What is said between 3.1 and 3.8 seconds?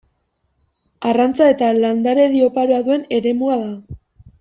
eremua da.